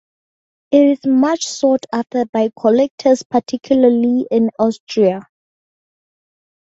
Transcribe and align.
It 0.71 0.81
is 0.87 1.05
much 1.05 1.45
sought 1.47 1.85
after 1.93 2.25
by 2.25 2.49
collectors, 2.59 3.21
particularly 3.21 4.25
in 4.31 4.49
Austria. 4.57 5.27